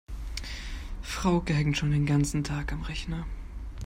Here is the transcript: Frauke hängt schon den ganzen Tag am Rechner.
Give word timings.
Frauke 1.03 1.53
hängt 1.53 1.77
schon 1.77 1.91
den 1.91 2.07
ganzen 2.07 2.43
Tag 2.43 2.73
am 2.73 2.81
Rechner. 2.81 3.27